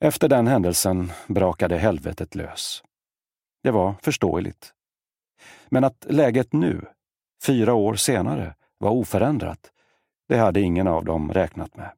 Efter 0.00 0.28
den 0.28 0.46
händelsen 0.46 1.12
brakade 1.26 1.78
helvetet 1.78 2.34
lös. 2.34 2.82
Det 3.62 3.70
var 3.70 3.94
förståeligt. 4.02 4.72
Men 5.68 5.84
att 5.84 6.06
läget 6.08 6.52
nu, 6.52 6.84
fyra 7.46 7.74
år 7.74 7.94
senare, 7.94 8.54
var 8.78 8.90
oförändrat, 8.90 9.72
det 10.28 10.36
hade 10.36 10.60
ingen 10.60 10.86
av 10.86 11.04
dem 11.04 11.32
räknat 11.32 11.76
med. 11.76 11.90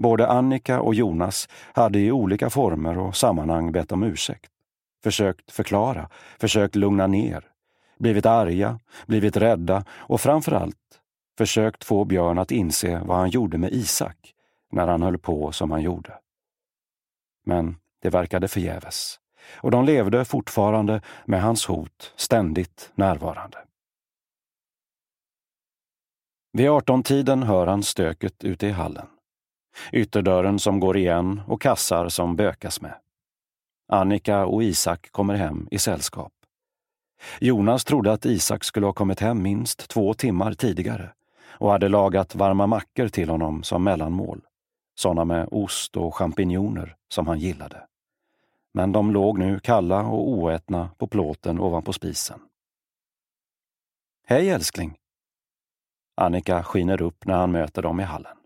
Både 0.00 0.28
Annika 0.28 0.80
och 0.80 0.94
Jonas 0.94 1.48
hade 1.72 1.98
i 1.98 2.12
olika 2.12 2.50
former 2.50 2.98
och 2.98 3.16
sammanhang 3.16 3.72
bett 3.72 3.92
om 3.92 4.02
ursäkt, 4.02 4.50
försökt 5.02 5.52
förklara, 5.52 6.08
försökt 6.40 6.74
lugna 6.74 7.06
ner, 7.06 7.44
blivit 7.98 8.26
arga, 8.26 8.78
blivit 9.06 9.36
rädda 9.36 9.84
och 9.90 10.20
framförallt 10.20 10.76
försökt 11.38 11.84
få 11.84 12.04
Björn 12.04 12.38
att 12.38 12.50
inse 12.50 13.00
vad 13.04 13.16
han 13.16 13.30
gjorde 13.30 13.58
med 13.58 13.72
Isak 13.72 14.34
när 14.72 14.86
han 14.86 15.02
höll 15.02 15.18
på 15.18 15.52
som 15.52 15.70
han 15.70 15.82
gjorde. 15.82 16.18
Men 17.44 17.76
det 18.02 18.10
verkade 18.10 18.48
förgäves 18.48 19.18
och 19.54 19.70
de 19.70 19.84
levde 19.84 20.24
fortfarande 20.24 21.00
med 21.24 21.42
hans 21.42 21.66
hot 21.66 22.12
ständigt 22.16 22.92
närvarande. 22.94 23.58
Vid 26.54 26.68
18-tiden 26.68 27.42
hör 27.42 27.66
han 27.66 27.82
stöket 27.82 28.44
ute 28.44 28.66
i 28.66 28.70
hallen. 28.70 29.06
Ytterdörren 29.92 30.58
som 30.58 30.80
går 30.80 30.96
igen 30.96 31.40
och 31.46 31.62
kassar 31.62 32.08
som 32.08 32.36
bökas 32.36 32.80
med. 32.80 32.94
Annika 33.88 34.46
och 34.46 34.62
Isak 34.62 35.12
kommer 35.12 35.34
hem 35.34 35.68
i 35.70 35.78
sällskap. 35.78 36.32
Jonas 37.40 37.84
trodde 37.84 38.12
att 38.12 38.26
Isak 38.26 38.64
skulle 38.64 38.86
ha 38.86 38.92
kommit 38.92 39.20
hem 39.20 39.42
minst 39.42 39.88
två 39.88 40.14
timmar 40.14 40.52
tidigare 40.54 41.12
och 41.44 41.70
hade 41.70 41.88
lagat 41.88 42.34
varma 42.34 42.66
mackor 42.66 43.08
till 43.08 43.30
honom 43.30 43.62
som 43.62 43.84
mellanmål. 43.84 44.40
Sådana 44.94 45.24
med 45.24 45.48
ost 45.50 45.96
och 45.96 46.16
champinjoner 46.16 46.96
som 47.08 47.26
han 47.26 47.38
gillade. 47.38 47.86
Men 48.74 48.92
de 48.92 49.10
låg 49.10 49.38
nu 49.38 49.60
kalla 49.60 50.06
och 50.06 50.28
oätna 50.28 50.90
på 50.98 51.06
plåten 51.06 51.60
ovanpå 51.60 51.92
spisen. 51.92 52.40
Hej 54.26 54.50
älskling! 54.50 55.01
Annika 56.16 56.62
skiner 56.62 57.02
upp 57.02 57.26
när 57.26 57.34
han 57.34 57.52
möter 57.52 57.82
dem 57.82 58.00
i 58.00 58.02
hallen. 58.02 58.36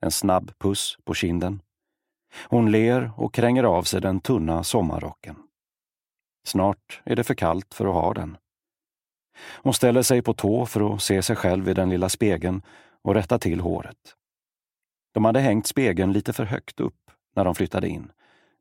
En 0.00 0.10
snabb 0.10 0.58
puss 0.58 0.98
på 1.04 1.14
kinden. 1.14 1.62
Hon 2.44 2.70
ler 2.70 3.12
och 3.16 3.34
kränger 3.34 3.64
av 3.64 3.82
sig 3.82 4.00
den 4.00 4.20
tunna 4.20 4.64
sommarrocken. 4.64 5.36
Snart 6.46 7.02
är 7.04 7.16
det 7.16 7.24
för 7.24 7.34
kallt 7.34 7.74
för 7.74 7.86
att 7.86 7.94
ha 7.94 8.14
den. 8.14 8.36
Hon 9.62 9.74
ställer 9.74 10.02
sig 10.02 10.22
på 10.22 10.34
tå 10.34 10.66
för 10.66 10.94
att 10.94 11.02
se 11.02 11.22
sig 11.22 11.36
själv 11.36 11.68
i 11.68 11.74
den 11.74 11.90
lilla 11.90 12.08
spegeln 12.08 12.62
och 13.02 13.14
rätta 13.14 13.38
till 13.38 13.60
håret. 13.60 14.14
De 15.14 15.24
hade 15.24 15.40
hängt 15.40 15.66
spegeln 15.66 16.12
lite 16.12 16.32
för 16.32 16.44
högt 16.44 16.80
upp 16.80 17.10
när 17.36 17.44
de 17.44 17.54
flyttade 17.54 17.88
in, 17.88 18.12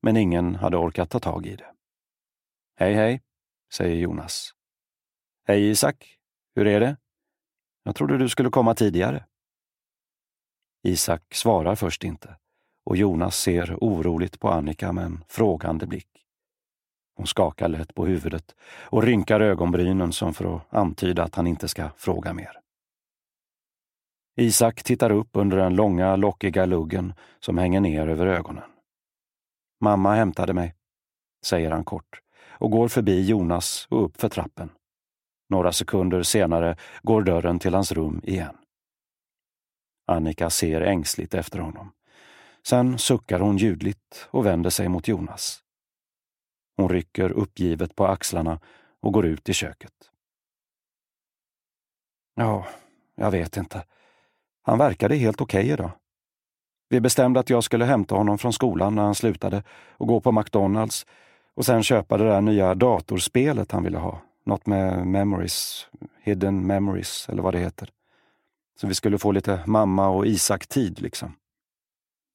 men 0.02 0.18
ingen 0.18 0.56
hade 0.56 0.78
orkat 0.78 1.10
ta 1.10 1.20
tag 1.20 1.46
i 1.46 1.56
det. 1.56 1.72
Hej, 2.76 2.94
hej, 2.94 3.22
säger 3.74 3.96
Jonas. 3.96 4.52
Hej 5.48 5.70
Isak, 5.70 6.18
hur 6.56 6.68
är 6.68 6.80
det? 6.80 6.98
Jag 7.88 7.96
trodde 7.96 8.18
du 8.18 8.30
skulle 8.30 8.50
komma 8.50 8.76
tidigare. 8.76 9.26
Isak 10.84 11.34
svarar 11.34 11.76
först 11.76 12.04
inte 12.04 12.36
och 12.86 12.98
Jonas 12.98 13.38
ser 13.38 13.76
oroligt 13.82 14.40
på 14.40 14.50
Annika 14.50 14.92
med 14.92 15.06
en 15.06 15.24
frågande 15.28 15.88
blick. 15.88 16.26
Hon 17.16 17.28
skakar 17.28 17.68
lätt 17.68 17.96
på 17.96 18.06
huvudet 18.06 18.56
och 18.82 19.04
rynkar 19.04 19.40
ögonbrynen 19.40 20.14
som 20.14 20.34
för 20.34 20.56
att 20.56 20.74
antyda 20.74 21.24
att 21.24 21.36
han 21.36 21.48
inte 21.48 21.68
ska 21.68 21.90
fråga 21.98 22.34
mer. 22.34 22.60
Isak 24.36 24.84
tittar 24.84 25.12
upp 25.12 25.30
under 25.32 25.58
den 25.58 25.76
långa, 25.76 26.16
lockiga 26.16 26.66
luggen 26.66 27.14
som 27.40 27.58
hänger 27.58 27.80
ner 27.80 28.08
över 28.08 28.28
ögonen. 28.28 28.70
Mamma 29.82 30.16
hämtade 30.16 30.54
mig, 30.54 30.76
säger 31.46 31.72
han 31.72 31.84
kort 31.84 32.22
och 32.50 32.72
går 32.72 32.88
förbi 32.88 33.26
Jonas 33.26 33.88
och 33.90 34.06
upp 34.06 34.22
för 34.22 34.30
trappen. 34.30 34.70
Några 35.50 35.72
sekunder 35.72 36.24
senare 36.24 36.78
går 37.02 37.22
dörren 37.22 37.60
till 37.60 37.74
hans 37.74 37.92
rum 37.92 38.22
igen. 38.24 38.58
Annika 40.08 40.50
ser 40.50 40.82
ängsligt 40.82 41.34
efter 41.34 41.60
honom. 41.60 41.92
Sen 42.68 42.98
suckar 42.98 43.40
hon 43.40 43.58
ljudligt 43.58 44.28
och 44.30 44.46
vänder 44.46 44.70
sig 44.70 44.90
mot 44.90 45.08
Jonas. 45.08 45.64
Hon 46.78 46.90
rycker 46.90 47.32
uppgivet 47.32 47.96
på 47.96 48.08
axlarna 48.08 48.60
och 49.00 49.14
går 49.14 49.26
ut 49.26 49.50
i 49.50 49.54
köket. 49.54 50.12
Ja, 52.36 52.68
jag 53.16 53.32
vet 53.32 53.58
inte. 53.58 53.86
Han 54.62 54.78
verkade 54.78 55.16
helt 55.16 55.42
okej 55.42 55.60
okay 55.60 55.74
idag. 55.74 55.92
Vi 56.90 57.02
bestämde 57.02 57.40
att 57.40 57.50
jag 57.50 57.64
skulle 57.64 57.86
hämta 57.86 58.16
honom 58.16 58.38
från 58.38 58.54
skolan 58.54 58.96
när 58.96 59.04
han 59.04 59.16
slutade 59.16 59.64
och 59.92 60.08
gå 60.08 60.22
på 60.22 60.32
McDonalds 60.32 61.06
och 61.54 61.66
sen 61.66 61.84
köpa 61.84 62.18
det 62.18 62.24
där 62.24 62.42
nya 62.42 62.76
datorspelet 62.76 63.72
han 63.72 63.84
ville 63.84 63.98
ha. 63.98 64.22
Något 64.48 64.66
med 64.66 65.08
memories, 65.08 65.88
hidden 66.22 66.68
memories 66.68 67.30
eller 67.30 67.42
vad 67.42 67.54
det 67.54 67.60
heter. 67.60 67.90
Så 68.80 68.88
vi 68.88 68.96
skulle 68.96 69.18
få 69.18 69.32
lite 69.32 69.64
mamma 69.66 70.10
och 70.10 70.28
Isak-tid 70.28 71.02
liksom. 71.02 71.36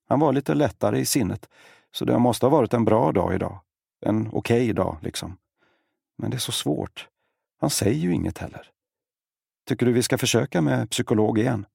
Han 0.08 0.20
var 0.20 0.32
lite 0.32 0.54
lättare 0.54 0.98
i 0.98 1.04
sinnet, 1.04 1.48
så 1.92 2.04
det 2.04 2.18
måste 2.18 2.46
ha 2.46 2.50
varit 2.50 2.74
en 2.74 2.84
bra 2.84 3.12
dag 3.12 3.34
idag. 3.34 3.60
En 4.00 4.28
okej 4.32 4.62
okay 4.62 4.72
dag, 4.72 4.96
liksom. 5.00 5.36
Men 6.18 6.30
det 6.30 6.36
är 6.36 6.38
så 6.38 6.52
svårt. 6.52 7.08
Han 7.60 7.70
säger 7.70 7.98
ju 7.98 8.14
inget 8.14 8.38
heller. 8.38 8.70
Tycker 9.68 9.86
du 9.86 9.92
vi 9.92 10.02
ska 10.02 10.18
försöka 10.18 10.60
med 10.60 10.90
psykolog 10.90 11.38
igen? 11.38 11.66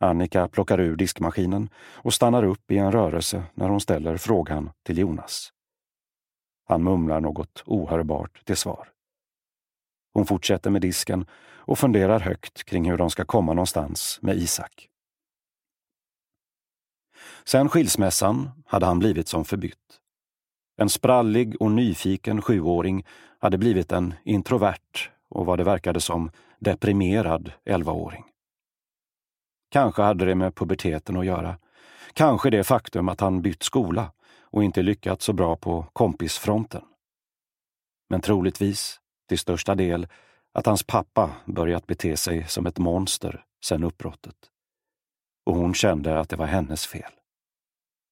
Annika 0.00 0.48
plockar 0.48 0.80
ur 0.80 0.96
diskmaskinen 0.96 1.68
och 1.76 2.14
stannar 2.14 2.42
upp 2.42 2.70
i 2.70 2.78
en 2.78 2.92
rörelse 2.92 3.44
när 3.54 3.68
hon 3.68 3.80
ställer 3.80 4.16
frågan 4.16 4.70
till 4.82 4.98
Jonas. 4.98 5.52
Han 6.64 6.82
mumlar 6.82 7.20
något 7.20 7.62
ohörbart 7.66 8.44
till 8.44 8.56
svar. 8.56 8.88
Hon 10.14 10.26
fortsätter 10.26 10.70
med 10.70 10.82
disken 10.82 11.26
och 11.54 11.78
funderar 11.78 12.20
högt 12.20 12.64
kring 12.64 12.90
hur 12.90 12.96
de 12.96 13.10
ska 13.10 13.24
komma 13.24 13.52
någonstans 13.52 14.18
med 14.22 14.36
Isak. 14.36 14.88
Sen 17.44 17.68
skilsmässan 17.68 18.50
hade 18.66 18.86
han 18.86 18.98
blivit 18.98 19.28
som 19.28 19.44
förbytt. 19.44 19.98
En 20.76 20.88
sprallig 20.88 21.62
och 21.62 21.70
nyfiken 21.70 22.42
sjuåring 22.42 23.06
hade 23.38 23.58
blivit 23.58 23.92
en 23.92 24.14
introvert 24.24 25.10
och 25.28 25.46
vad 25.46 25.58
det 25.58 25.64
verkade 25.64 26.00
som 26.00 26.30
deprimerad 26.58 27.52
elvaåring. 27.64 28.24
Kanske 29.70 30.02
hade 30.02 30.24
det 30.24 30.34
med 30.34 30.54
puberteten 30.54 31.16
att 31.16 31.26
göra. 31.26 31.58
Kanske 32.12 32.50
det 32.50 32.64
faktum 32.64 33.08
att 33.08 33.20
han 33.20 33.42
bytt 33.42 33.62
skola 33.62 34.12
och 34.52 34.64
inte 34.64 34.82
lyckats 34.82 35.24
så 35.24 35.32
bra 35.32 35.56
på 35.56 35.86
kompisfronten. 35.92 36.82
Men 38.10 38.20
troligtvis, 38.20 39.00
till 39.28 39.38
största 39.38 39.74
del, 39.74 40.06
att 40.52 40.66
hans 40.66 40.82
pappa 40.82 41.30
börjat 41.46 41.86
bete 41.86 42.16
sig 42.16 42.48
som 42.48 42.66
ett 42.66 42.78
monster 42.78 43.44
sedan 43.64 43.84
uppbrottet. 43.84 44.36
Och 45.46 45.54
hon 45.54 45.74
kände 45.74 46.20
att 46.20 46.28
det 46.28 46.36
var 46.36 46.46
hennes 46.46 46.86
fel. 46.86 47.12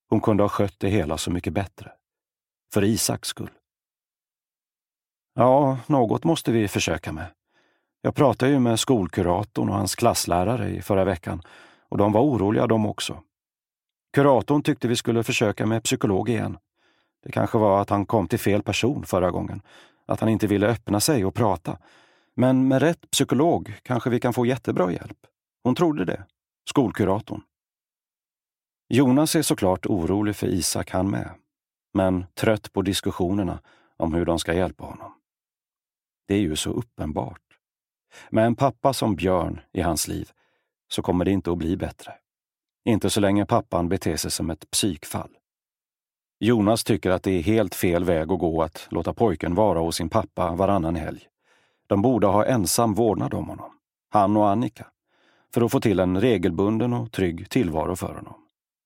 Hon 0.08 0.20
kunde 0.20 0.42
ha 0.42 0.48
skött 0.48 0.78
det 0.78 0.88
hela 0.88 1.18
så 1.18 1.30
mycket 1.30 1.52
bättre. 1.52 1.92
För 2.72 2.84
Isaks 2.84 3.28
skull. 3.28 3.50
Ja, 5.34 5.78
något 5.86 6.24
måste 6.24 6.52
vi 6.52 6.68
försöka 6.68 7.12
med. 7.12 7.26
Jag 8.02 8.14
pratade 8.14 8.52
ju 8.52 8.58
med 8.58 8.80
skolkuratorn 8.80 9.68
och 9.68 9.74
hans 9.74 9.94
klasslärare 9.94 10.70
i 10.70 10.82
förra 10.82 11.04
veckan 11.04 11.42
och 11.88 11.98
de 11.98 12.12
var 12.12 12.20
oroliga 12.20 12.66
de 12.66 12.86
också. 12.86 13.22
Kuratorn 14.12 14.62
tyckte 14.62 14.88
vi 14.88 14.96
skulle 14.96 15.22
försöka 15.22 15.66
med 15.66 15.82
psykolog 15.82 16.28
igen. 16.28 16.58
Det 17.22 17.32
kanske 17.32 17.58
var 17.58 17.80
att 17.80 17.90
han 17.90 18.06
kom 18.06 18.28
till 18.28 18.38
fel 18.38 18.62
person 18.62 19.06
förra 19.06 19.30
gången, 19.30 19.62
att 20.06 20.20
han 20.20 20.28
inte 20.28 20.46
ville 20.46 20.66
öppna 20.66 21.00
sig 21.00 21.24
och 21.24 21.34
prata. 21.34 21.78
Men 22.34 22.68
med 22.68 22.82
rätt 22.82 23.10
psykolog 23.10 23.74
kanske 23.82 24.10
vi 24.10 24.20
kan 24.20 24.32
få 24.32 24.46
jättebra 24.46 24.92
hjälp. 24.92 25.18
Hon 25.62 25.74
trodde 25.74 26.04
det, 26.04 26.24
skolkuratorn. 26.70 27.42
Jonas 28.88 29.36
är 29.36 29.42
såklart 29.42 29.86
orolig 29.86 30.36
för 30.36 30.46
Isak 30.46 30.90
han 30.90 31.10
med, 31.10 31.30
men 31.94 32.26
trött 32.34 32.72
på 32.72 32.82
diskussionerna 32.82 33.60
om 33.96 34.14
hur 34.14 34.24
de 34.24 34.38
ska 34.38 34.54
hjälpa 34.54 34.84
honom. 34.84 35.12
Det 36.28 36.34
är 36.34 36.40
ju 36.40 36.56
så 36.56 36.70
uppenbart. 36.70 37.40
Med 38.30 38.46
en 38.46 38.56
pappa 38.56 38.92
som 38.92 39.16
Björn 39.16 39.60
i 39.72 39.80
hans 39.80 40.08
liv 40.08 40.30
så 40.88 41.02
kommer 41.02 41.24
det 41.24 41.30
inte 41.30 41.52
att 41.52 41.58
bli 41.58 41.76
bättre. 41.76 42.14
Inte 42.84 43.10
så 43.10 43.20
länge 43.20 43.46
pappan 43.46 43.88
beter 43.88 44.16
sig 44.16 44.30
som 44.30 44.50
ett 44.50 44.70
psykfall. 44.70 45.30
Jonas 46.40 46.84
tycker 46.84 47.10
att 47.10 47.22
det 47.22 47.30
är 47.30 47.42
helt 47.42 47.74
fel 47.74 48.04
väg 48.04 48.32
att 48.32 48.38
gå 48.38 48.62
att 48.62 48.86
låta 48.90 49.14
pojken 49.14 49.54
vara 49.54 49.78
hos 49.78 49.96
sin 49.96 50.08
pappa 50.08 50.54
varannan 50.54 50.96
helg. 50.96 51.26
De 51.86 52.02
borde 52.02 52.26
ha 52.26 52.46
ensam 52.46 52.94
vårdnad 52.94 53.34
om 53.34 53.48
honom, 53.48 53.70
han 54.10 54.36
och 54.36 54.48
Annika, 54.48 54.86
för 55.54 55.62
att 55.62 55.72
få 55.72 55.80
till 55.80 56.00
en 56.00 56.20
regelbunden 56.20 56.92
och 56.92 57.12
trygg 57.12 57.50
tillvaro 57.50 57.96
för 57.96 58.14
honom. 58.14 58.34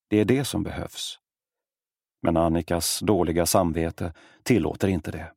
Det 0.09 0.21
är 0.21 0.25
det 0.25 0.45
som 0.45 0.63
behövs. 0.63 1.19
Men 2.23 2.37
Annikas 2.37 3.01
dåliga 3.01 3.47
samvete 3.47 4.13
tillåter 4.43 4.89
inte 4.89 5.11
det. 5.11 5.33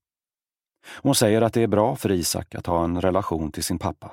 Hon 1.02 1.16
säger 1.16 1.42
att 1.42 1.54
det 1.54 1.64
är 1.64 1.68
bra 1.68 1.96
för 1.96 2.12
Isak 2.12 2.56
att 2.56 2.66
ha 2.66 2.84
en 2.84 3.02
relation 3.02 3.52
till 3.52 3.64
sin 3.64 3.80
pappa. 3.80 4.12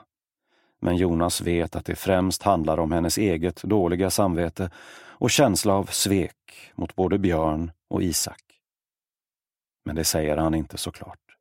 Men 0.84 0.96
Jonas 0.96 1.40
vet 1.40 1.76
att 1.76 1.84
det 1.84 1.96
främst 1.96 2.42
handlar 2.42 2.78
om 2.78 2.92
hennes 2.92 3.18
eget 3.18 3.62
dåliga 3.62 4.10
samvete 4.10 4.70
och 5.08 5.30
känsla 5.30 5.74
av 5.74 5.84
svek 5.84 6.36
mot 6.74 6.94
både 6.94 7.18
Björn 7.18 7.72
och 7.90 8.02
Isak. 8.02 8.42
Men 9.84 9.96
det 9.96 10.04
säger 10.04 10.36
han 10.36 10.54
inte 10.54 10.78
såklart. 10.78 11.36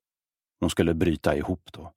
Hon 0.60 0.70
skulle 0.70 0.94
bryta 0.94 1.36
ihop 1.36 1.70
då. 1.72 1.92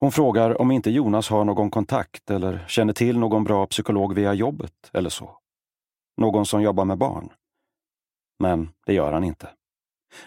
Hon 0.00 0.12
frågar 0.12 0.60
om 0.60 0.70
inte 0.70 0.90
Jonas 0.90 1.28
har 1.28 1.44
någon 1.44 1.70
kontakt 1.70 2.30
eller 2.30 2.64
känner 2.68 2.92
till 2.92 3.18
någon 3.18 3.44
bra 3.44 3.66
psykolog 3.66 4.14
via 4.14 4.34
jobbet 4.34 4.90
eller 4.92 5.10
så. 5.10 5.38
Någon 6.16 6.46
som 6.46 6.62
jobbar 6.62 6.84
med 6.84 6.98
barn. 6.98 7.32
Men 8.38 8.70
det 8.86 8.94
gör 8.94 9.12
han 9.12 9.24
inte. 9.24 9.48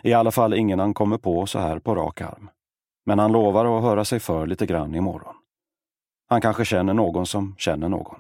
I 0.04 0.14
alla 0.14 0.32
fall 0.32 0.54
ingen 0.54 0.80
han 0.80 0.94
kommer 0.94 1.18
på 1.18 1.46
så 1.46 1.60
här 1.60 1.80
på 1.80 1.96
rak 1.96 2.22
arm. 2.22 2.50
Men 3.06 3.20
han 3.20 3.32
lovar 3.32 3.78
att 3.78 3.84
höra 3.84 4.06
sig 4.06 4.20
för 4.20 4.48
lite 4.48 4.66
grann 4.66 4.96
imorgon. 4.96 5.36
Han 6.32 6.42
kanske 6.42 6.66
känner 6.66 6.94
någon 6.94 7.26
som 7.26 7.56
känner 7.58 7.90
någon. 7.90 8.20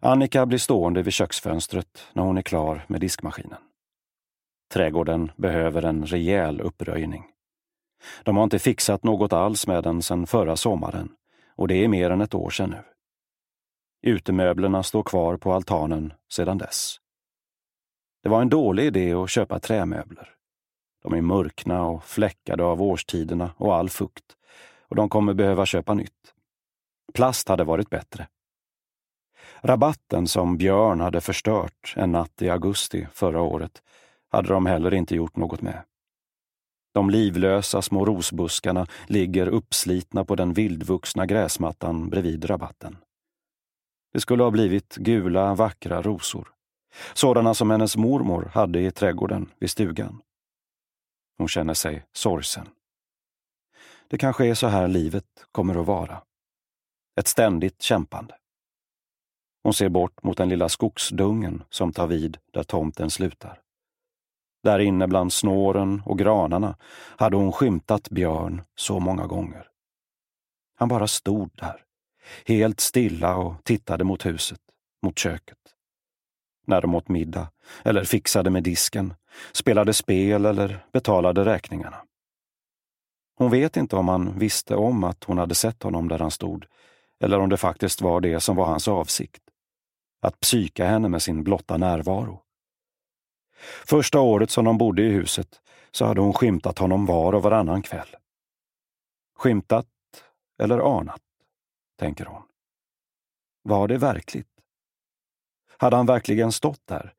Annika 0.00 0.46
blir 0.46 0.58
stående 0.58 1.02
vid 1.02 1.12
köksfönstret 1.12 2.06
när 2.12 2.22
hon 2.22 2.38
är 2.38 2.42
klar 2.42 2.84
med 2.86 3.00
diskmaskinen. 3.00 3.58
Trädgården 4.72 5.30
behöver 5.36 5.82
en 5.82 6.06
rejäl 6.06 6.60
uppröjning. 6.60 7.24
De 8.22 8.36
har 8.36 8.44
inte 8.44 8.58
fixat 8.58 9.04
något 9.04 9.32
alls 9.32 9.66
med 9.66 9.84
den 9.84 10.02
sedan 10.02 10.26
förra 10.26 10.56
sommaren 10.56 11.12
och 11.56 11.68
det 11.68 11.84
är 11.84 11.88
mer 11.88 12.10
än 12.10 12.20
ett 12.20 12.34
år 12.34 12.50
sedan 12.50 12.70
nu. 12.70 12.84
Utemöblerna 14.10 14.82
står 14.82 15.02
kvar 15.02 15.36
på 15.36 15.52
altanen 15.52 16.12
sedan 16.32 16.58
dess. 16.58 16.96
Det 18.22 18.28
var 18.28 18.42
en 18.42 18.48
dålig 18.48 18.84
idé 18.84 19.12
att 19.12 19.30
köpa 19.30 19.60
trämöbler. 19.60 20.34
De 21.02 21.14
är 21.14 21.22
mörkna 21.22 21.86
och 21.86 22.04
fläckade 22.04 22.64
av 22.64 22.82
årstiderna 22.82 23.50
och 23.56 23.74
all 23.74 23.90
fukt 23.90 24.37
och 24.88 24.96
de 24.96 25.08
kommer 25.08 25.34
behöva 25.34 25.66
köpa 25.66 25.94
nytt. 25.94 26.34
Plast 27.14 27.48
hade 27.48 27.64
varit 27.64 27.90
bättre. 27.90 28.28
Rabatten 29.60 30.28
som 30.28 30.56
Björn 30.56 31.00
hade 31.00 31.20
förstört 31.20 31.94
en 31.96 32.12
natt 32.12 32.42
i 32.42 32.50
augusti 32.50 33.06
förra 33.12 33.42
året 33.42 33.82
hade 34.30 34.48
de 34.48 34.66
heller 34.66 34.94
inte 34.94 35.16
gjort 35.16 35.36
något 35.36 35.62
med. 35.62 35.82
De 36.94 37.10
livlösa 37.10 37.82
små 37.82 38.04
rosbuskarna 38.04 38.86
ligger 39.06 39.46
uppslitna 39.46 40.24
på 40.24 40.34
den 40.34 40.52
vildvuxna 40.52 41.26
gräsmattan 41.26 42.10
bredvid 42.10 42.50
rabatten. 42.50 42.96
Det 44.12 44.20
skulle 44.20 44.42
ha 44.42 44.50
blivit 44.50 44.96
gula, 44.96 45.54
vackra 45.54 46.02
rosor. 46.02 46.48
Sådana 47.14 47.54
som 47.54 47.70
hennes 47.70 47.96
mormor 47.96 48.50
hade 48.54 48.80
i 48.80 48.90
trädgården 48.90 49.50
vid 49.58 49.70
stugan. 49.70 50.22
Hon 51.38 51.48
känner 51.48 51.74
sig 51.74 52.04
sorgsen. 52.12 52.68
Det 54.10 54.18
kanske 54.18 54.46
är 54.46 54.54
så 54.54 54.66
här 54.66 54.88
livet 54.88 55.24
kommer 55.52 55.80
att 55.80 55.86
vara. 55.86 56.22
Ett 57.20 57.28
ständigt 57.28 57.82
kämpande. 57.82 58.34
Hon 59.62 59.74
ser 59.74 59.88
bort 59.88 60.22
mot 60.22 60.36
den 60.36 60.48
lilla 60.48 60.68
skogsdungen 60.68 61.62
som 61.70 61.92
tar 61.92 62.06
vid 62.06 62.38
där 62.52 62.62
tomten 62.62 63.10
slutar. 63.10 63.60
Där 64.62 64.78
inne 64.78 65.06
bland 65.08 65.32
snåren 65.32 66.02
och 66.06 66.18
granarna 66.18 66.76
hade 67.16 67.36
hon 67.36 67.52
skymtat 67.52 68.10
Björn 68.10 68.62
så 68.74 69.00
många 69.00 69.26
gånger. 69.26 69.68
Han 70.74 70.88
bara 70.88 71.06
stod 71.06 71.50
där, 71.54 71.84
helt 72.46 72.80
stilla 72.80 73.36
och 73.36 73.64
tittade 73.64 74.04
mot 74.04 74.26
huset, 74.26 74.60
mot 75.02 75.18
köket. 75.18 75.58
När 76.66 76.80
de 76.80 76.94
åt 76.94 77.08
middag, 77.08 77.50
eller 77.84 78.04
fixade 78.04 78.50
med 78.50 78.62
disken, 78.62 79.14
spelade 79.52 79.94
spel 79.94 80.46
eller 80.46 80.86
betalade 80.92 81.44
räkningarna. 81.44 82.07
Hon 83.38 83.50
vet 83.50 83.76
inte 83.76 83.96
om 83.96 84.08
han 84.08 84.38
visste 84.38 84.76
om 84.76 85.04
att 85.04 85.24
hon 85.24 85.38
hade 85.38 85.54
sett 85.54 85.82
honom 85.82 86.08
där 86.08 86.18
han 86.18 86.30
stod, 86.30 86.66
eller 87.20 87.38
om 87.38 87.48
det 87.48 87.56
faktiskt 87.56 88.00
var 88.00 88.20
det 88.20 88.40
som 88.40 88.56
var 88.56 88.66
hans 88.66 88.88
avsikt. 88.88 89.42
Att 90.20 90.40
psyka 90.40 90.86
henne 90.86 91.08
med 91.08 91.22
sin 91.22 91.44
blotta 91.44 91.76
närvaro. 91.76 92.42
Första 93.86 94.20
året 94.20 94.50
som 94.50 94.64
de 94.64 94.78
bodde 94.78 95.02
i 95.02 95.08
huset 95.08 95.60
så 95.90 96.04
hade 96.04 96.20
hon 96.20 96.32
skymtat 96.32 96.78
honom 96.78 97.06
var 97.06 97.32
och 97.32 97.42
varannan 97.42 97.82
kväll. 97.82 98.16
Skymtat 99.36 99.86
eller 100.62 100.98
anat, 100.98 101.22
tänker 101.98 102.24
hon. 102.24 102.42
Var 103.62 103.88
det 103.88 103.98
verkligt? 103.98 104.60
Hade 105.76 105.96
han 105.96 106.06
verkligen 106.06 106.52
stått 106.52 106.86
där? 106.86 107.14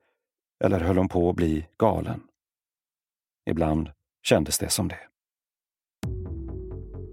Eller 0.64 0.80
höll 0.80 0.98
hon 0.98 1.08
på 1.08 1.30
att 1.30 1.36
bli 1.36 1.66
galen? 1.76 2.22
Ibland 3.46 3.90
kändes 4.22 4.58
det 4.58 4.70
som 4.70 4.88
det. 4.88 5.10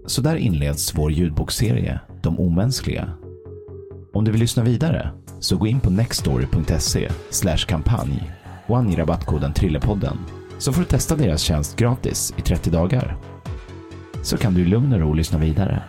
Så 0.08 0.22
där 0.22 0.36
inleds 0.36 0.94
vår 0.94 1.12
ljudbokserie 1.12 2.00
De 2.22 2.40
omänskliga. 2.40 3.10
Om 4.12 4.24
du 4.24 4.30
vill 4.30 4.40
lyssna 4.40 4.62
vidare 4.62 5.10
så 5.40 5.56
gå 5.56 5.66
in 5.66 5.80
på 5.80 5.90
nextstory.se 5.90 7.08
kampanj 7.68 8.32
och 8.66 8.78
ange 8.78 8.96
rabattkoden 8.96 9.52
Trillepodden 9.52 10.18
så 10.58 10.72
får 10.72 10.80
du 10.80 10.86
testa 10.86 11.16
deras 11.16 11.42
tjänst 11.42 11.76
gratis 11.76 12.34
i 12.36 12.42
30 12.42 12.70
dagar. 12.70 13.16
Så 14.22 14.36
kan 14.36 14.54
du 14.54 14.60
i 14.60 14.64
lugn 14.64 14.92
och 14.92 15.00
ro 15.00 15.12
lyssna 15.12 15.38
vidare. 15.38 15.82